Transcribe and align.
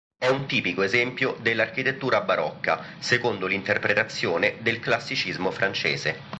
È 0.17 0.27
un 0.27 0.47
tipico 0.47 0.81
esempio 0.81 1.37
dell'Architettura 1.41 2.21
barocca 2.21 2.83
secondo 2.97 3.45
l'interpretazione 3.45 4.57
del 4.61 4.79
"Classicismo" 4.79 5.51
francese. 5.51 6.17